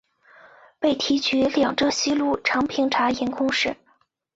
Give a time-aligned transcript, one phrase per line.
[0.79, 3.77] 被提举两浙西路常平茶盐公事。